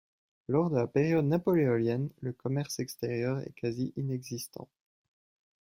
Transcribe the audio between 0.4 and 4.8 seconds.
Lors de la période napoléonienne, le commerce extérieur est quasi inexistant.